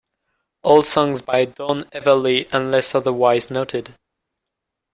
All 0.63 0.81
songs 0.81 1.21
by 1.21 1.45
Don 1.45 1.83
Everly 1.91 2.49
unless 2.51 2.95
otherwise 2.95 3.51
noted. 3.51 3.93